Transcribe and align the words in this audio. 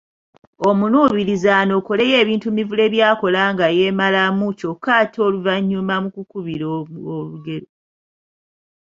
Omuluubirizi 0.69 1.49
anokoleyo 1.61 2.15
ebintu 2.23 2.47
Mivule 2.57 2.85
by’akola 2.93 3.41
nga 3.53 3.67
yeemalamu 3.77 4.45
kyokka 4.59 4.89
ate 5.01 5.17
oluvannyuma 5.27 5.95
mu 6.03 6.09
kukubira 6.15 6.65
olugero 7.19 7.67